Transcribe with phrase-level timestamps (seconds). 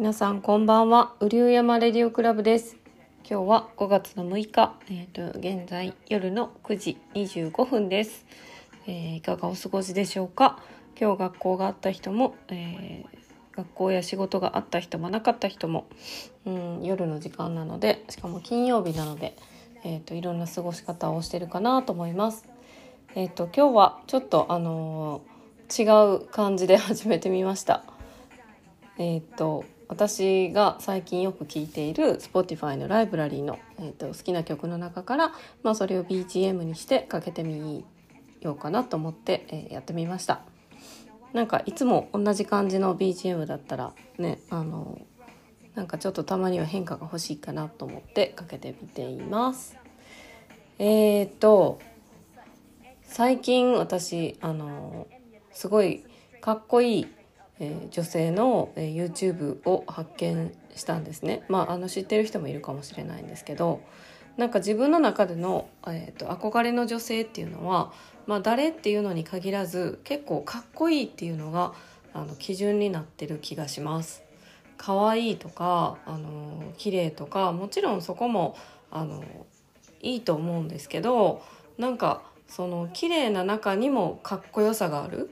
[0.00, 1.12] 皆さんこんばんは。
[1.20, 2.78] 雨竜山レディオクラブです。
[3.22, 4.74] 今日は5月の6日。
[4.88, 8.24] えっ、ー、と現在夜の9時25分です、
[8.86, 10.58] えー、いかがお過ごしでしょうか？
[10.98, 15.86] 今日学校があった人も、えー、学校や仕事があった人もなかった人も、
[16.46, 19.36] うん、夜の時間なのでしかも金曜日なので、
[19.84, 22.46] えーと、いろんな過ごし方をしてるかなと思います。
[23.14, 25.20] えっ、ー、と今日はちょっとあの
[25.78, 25.82] 違
[26.16, 27.84] う感じで始めてみました。
[28.96, 35.32] えっ、と私が最近よく聴いている Spotify のライブラリーの、えーと、好きな曲の中から、
[35.64, 37.84] まあ、それを BGM にしてかけてみ
[38.40, 40.42] ようかなと思って、えー、やってみました。
[41.32, 45.00] なんかいつも同じ感じの BGM だったらねあの
[45.74, 49.76] なんかちょっとたまには変化が欲しいかなと思ってかけてみています。
[50.78, 51.80] えっ、ー、と
[53.02, 55.08] 最近私あの
[55.50, 56.04] すごい
[56.40, 57.06] かっこいい
[57.60, 61.44] えー、女性の、えー、YouTube を発見したんですね。
[61.48, 63.82] まあ、あの知ってる人もいるかもしれないんですけど
[64.36, 67.92] なんか自分の中での、えーと、憧れの女性っていうのは、
[68.26, 71.74] まあ、誰っていうのに限らず結構かっこいいっていうのが
[72.14, 74.24] あの基準になってる気がします。
[74.76, 78.56] 可愛いとかあの綺麗とかもちろんそこも
[78.90, 79.22] あの
[80.00, 81.42] いいと思うんですけど
[81.76, 85.30] なんかその綺麗な中にもかっこよさがある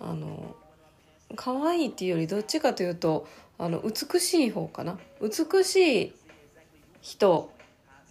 [0.00, 0.56] あの
[1.36, 3.26] 可愛いっていうよりどっちかというと
[3.58, 6.12] あの美しい方かな美しい
[7.00, 7.50] 人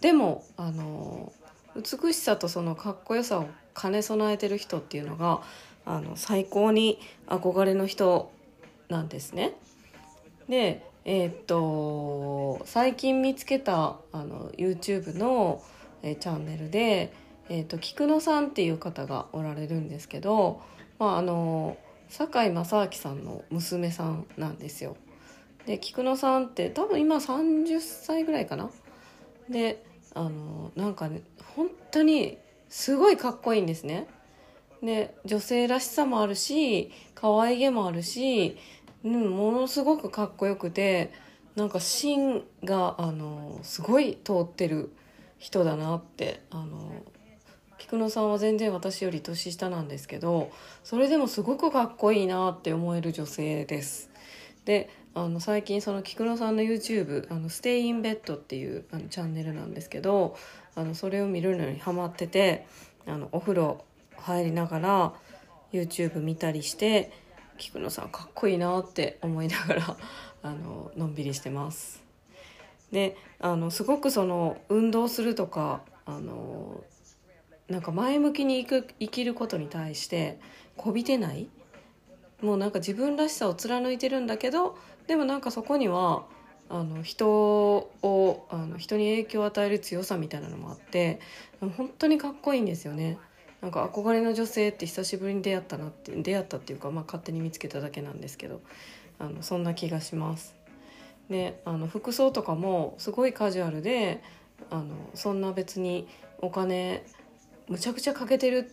[0.00, 1.32] でもあの
[1.76, 3.46] 美しさとそのかっこよさを
[3.80, 5.42] 兼ね備えてる人っていうのが
[5.84, 8.30] あの最高に憧れの人
[8.88, 9.54] なんですね。
[10.48, 15.62] でえー、っと最近見つけたあの YouTube の、
[16.04, 17.12] えチャンネルで、
[17.48, 20.60] えー、っと菊野さんっていう方がおられるんですけど、
[20.98, 21.76] まあ、あの
[22.12, 24.96] 堺正明さんの娘さんなんですよ。
[25.66, 28.70] で菊野さんって多分今30歳ぐらいかな？
[29.48, 29.84] で
[30.14, 31.22] あのなんかね
[31.56, 34.08] 本当にすごいかっこいいんですね。
[34.82, 38.58] で女性らしさもあるし可愛げもあるし、
[39.04, 41.12] うん、ものすごくかっこよくて
[41.54, 44.92] なんか芯があのすごい通ってる
[45.38, 46.92] 人だなってあの
[47.82, 50.52] 菊野さんは全然私より年下なんですけど
[50.84, 54.08] それでもすごくかっこいいなって思える女性です。
[54.64, 60.36] であの最近その菊野さんの YouTube「あのステインベッド」っていうあのチャンネルなんですけど
[60.76, 62.66] あのそれを見るのにハマってて
[63.04, 63.84] あのお風呂
[64.16, 65.12] 入りながら
[65.72, 67.10] YouTube 見たりして
[67.58, 69.96] 菊野さんかっこいいなって思いながら
[70.44, 72.00] あののんびりしてます。
[72.92, 76.84] であのすごくその運動するとかあの
[77.68, 80.38] なんか前向きに生く生きることに対して
[80.76, 81.48] こびてない？
[82.42, 86.24] もうなんか自分らしさを貫いてるんだけどでもなんかそこには
[86.68, 91.20] あの人をあの人に影響を与える強さみたいなのもあって
[91.60, 93.18] 本当にかっこいいんですよね。
[93.60, 98.60] なんか憧れの女性って久しぶりに出会ったなって出会ったっていうか、まあ、勝手に見つけただけなんですけど
[99.20, 100.56] あのそんな気がします。
[101.30, 104.20] であの服装とかもすごいカジュアルで
[104.70, 106.08] あのそんな別に
[106.40, 107.04] お金
[107.72, 108.70] むちゃくちゃ欠けてる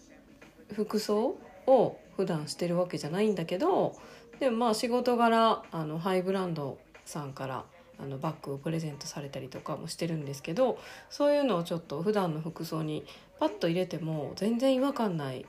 [0.74, 1.38] 服装
[1.68, 3.96] を普段してるわけじゃないんだけど
[4.42, 7.64] でもまあ仕事柄あのハイブランドさんから
[7.98, 10.78] あのバッグをプレゼントされたりとかもしてるんですけど
[11.10, 13.06] そういうのをちょっと普段の服装に
[13.40, 15.46] パッと入れても全然違和感ない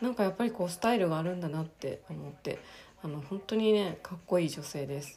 [0.00, 2.60] なんかやっぱりこうスタイルがあるんだなって思って
[3.02, 5.16] あの本当にねかっこいい女性です。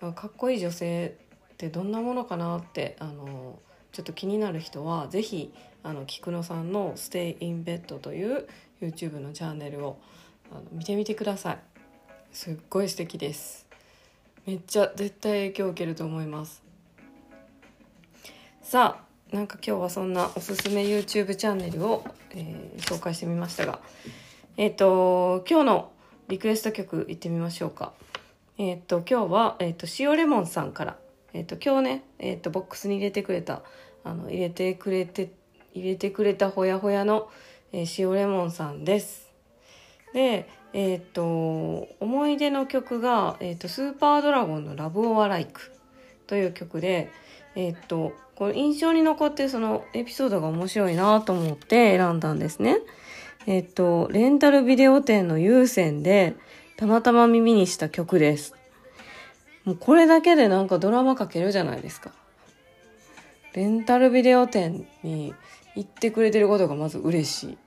[0.00, 1.18] かっこいい女性
[1.52, 3.58] ってどんなものかなってあの
[3.94, 5.52] ちょっと気になる人は是非
[6.08, 8.48] 菊野さんの「Stay in Bed」という
[8.82, 9.98] YouTube のチャンネルを
[10.50, 11.58] あの見てみてください。
[12.32, 13.68] すっごい素敵です。
[14.46, 16.64] めっちゃ絶対影響を受けると思います。
[18.62, 18.98] さ
[19.30, 23.78] あなんか今日はそんなおすすめ YouTube チャンネルを、えー、紹介してみましたが
[24.56, 25.92] えっ、ー、と今日の
[26.26, 27.92] リクエスト曲いってみましょうか。
[28.58, 30.96] えっ、ー、と今日は、えーと、塩レモンさんから
[31.34, 33.62] えっ、と今日ね、えっとボックスに入れてくれた
[34.04, 35.32] あの入れてくれて
[35.74, 37.28] 入れてくれたほやほやの、
[37.72, 39.32] えー、塩レモンさんです。
[40.12, 45.72] で、えっ、と、思い出の曲が、えっ、と、スーパードラゴンのラブオアライク
[46.28, 47.10] という曲で、
[47.56, 52.78] えっ、と、この印象に残ってそのエピソードが面白いなと思って選んだんですね。
[53.46, 56.34] えっ、と、レンタルビデオ店の有線で
[56.76, 58.54] たまたま耳にした曲です。
[59.64, 62.12] もうこれだけでなんかドラマかけるじゃないですか。
[63.54, 65.34] レンタルビデオ店に
[65.74, 67.58] 言ってくれてることがまず嬉しい。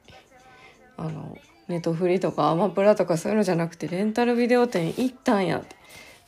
[0.97, 1.37] あの、
[1.67, 5.77] ネットフリとかアマプラとかそういうのじゃなくて、レンタルビデオ店行ったんやって。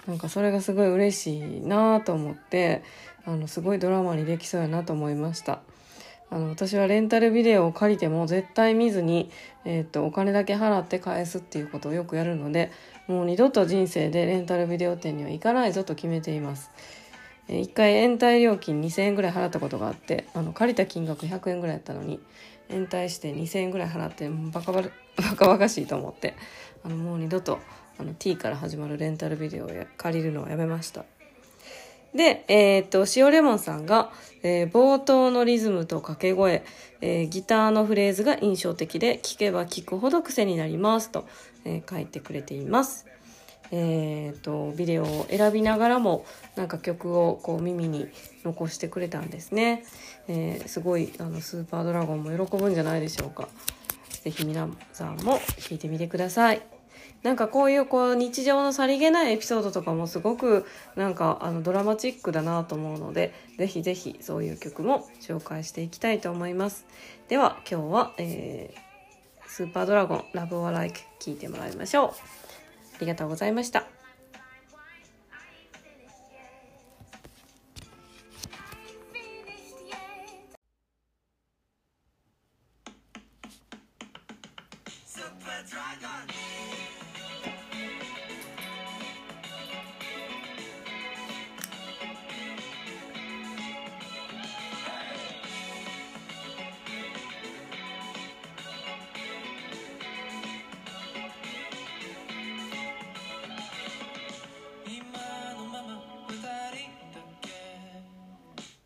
[0.10, 2.82] なんかそれがすごい嬉しいなと思って
[3.26, 5.62] あのすごいドラマにできそうやなと思いました
[6.32, 9.30] あの私はレンタルビデオを借りても絶対見ずに、
[9.66, 12.72] えー、っとお金だけ払って返すっていうことをよくやるので
[13.08, 16.72] もう二度と人生でレンタルビデオ店には行かないぞと決めています
[17.50, 22.20] 一回延滞料金2000円ぐらい払ったことがあってあの借りた金額100円ぐらいやったのに
[22.70, 24.84] 延滞して2000円ぐらい払ってバカ バ
[25.36, 26.36] カバカしいと思って
[26.84, 27.60] あのもう二度と
[27.98, 31.06] あの T から始まるレンタルビデオを借りるのをやめました
[32.14, 34.12] で、えー、っと、塩レモンさんが、
[34.42, 36.64] えー、冒頭のリズムと掛け声、
[37.02, 41.28] えー、ギターのフレーズが印象的で、聞けば聞くほど癖になりますと、
[41.66, 43.06] え書いてくれています。
[43.72, 46.26] えっと、ビデオを選びながらも、
[46.56, 48.08] なんか曲をこう耳に
[48.44, 49.84] 残してくれたんですね。
[50.28, 53.48] えすごい、あの、スーパードラゴンも喜ぶんじゃないでしょうか。
[54.24, 56.62] ぜひ皆さんも聞いてみてください。
[57.24, 66.86] なんかこういうこう日常のさりげないエピソードとかもすごくなんかあのドラマチックだなと思うのでぜひぜひそういう曲も紹介していきたいと思います
[67.28, 72.49] では今日は、えー、スーパードラゴンラブオアライク聴いてもらいましょう
[73.00, 73.99] ありがとうございました。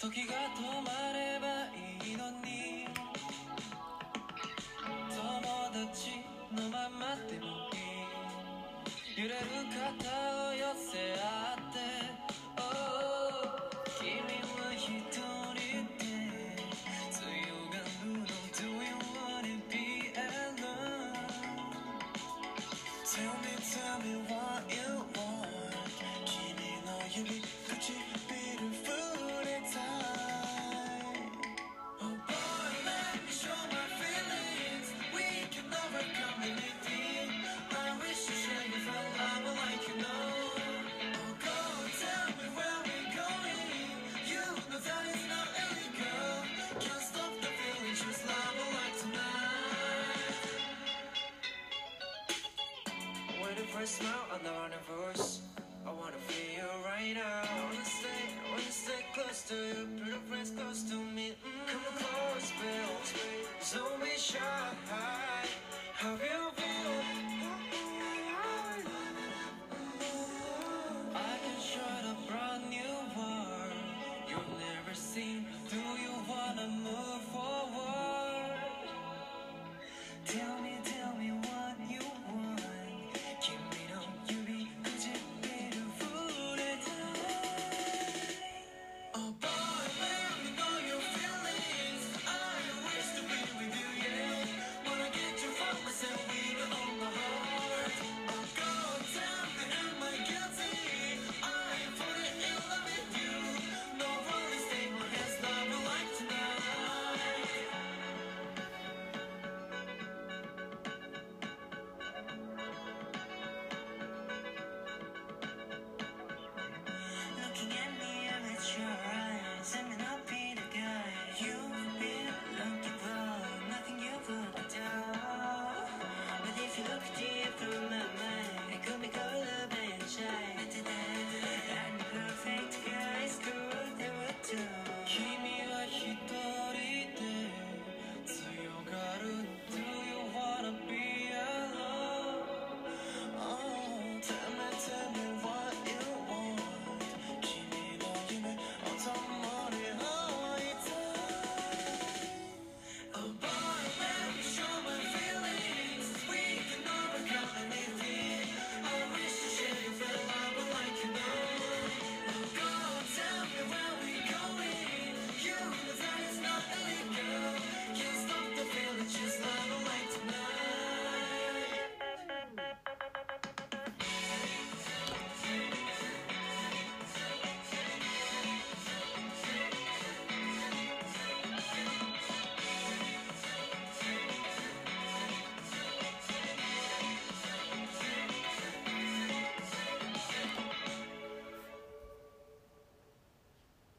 [0.04, 1.48] 時が止まれば
[2.04, 2.84] いいのに。
[5.08, 5.24] 友
[5.72, 6.20] 達
[6.52, 7.80] のままでもい
[9.16, 9.24] い。
[9.24, 9.40] 揺れる
[9.72, 10.33] 肩を